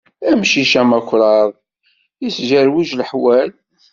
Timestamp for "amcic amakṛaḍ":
0.29-1.51